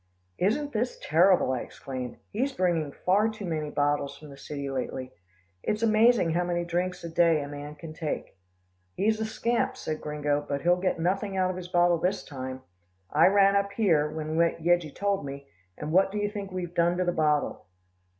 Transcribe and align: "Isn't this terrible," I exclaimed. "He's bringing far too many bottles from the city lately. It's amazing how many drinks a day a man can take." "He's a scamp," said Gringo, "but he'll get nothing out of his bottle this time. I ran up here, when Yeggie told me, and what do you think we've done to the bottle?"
"Isn't 0.39 0.71
this 0.73 0.97
terrible," 0.99 1.51
I 1.51 1.59
exclaimed. 1.59 2.17
"He's 2.31 2.53
bringing 2.53 2.91
far 2.91 3.29
too 3.29 3.45
many 3.45 3.69
bottles 3.69 4.17
from 4.17 4.31
the 4.31 4.35
city 4.35 4.67
lately. 4.67 5.13
It's 5.61 5.83
amazing 5.83 6.31
how 6.31 6.43
many 6.43 6.65
drinks 6.65 7.03
a 7.03 7.07
day 7.09 7.39
a 7.39 7.47
man 7.47 7.75
can 7.75 7.93
take." 7.93 8.35
"He's 8.95 9.21
a 9.21 9.25
scamp," 9.25 9.77
said 9.77 10.01
Gringo, 10.01 10.43
"but 10.49 10.63
he'll 10.63 10.81
get 10.81 10.97
nothing 10.97 11.37
out 11.37 11.51
of 11.51 11.55
his 11.57 11.67
bottle 11.67 11.99
this 11.99 12.23
time. 12.23 12.63
I 13.11 13.27
ran 13.27 13.55
up 13.55 13.73
here, 13.73 14.09
when 14.09 14.37
Yeggie 14.39 14.95
told 14.95 15.23
me, 15.23 15.45
and 15.77 15.91
what 15.91 16.11
do 16.11 16.17
you 16.17 16.31
think 16.31 16.51
we've 16.51 16.73
done 16.73 16.97
to 16.97 17.05
the 17.05 17.11
bottle?" 17.11 17.67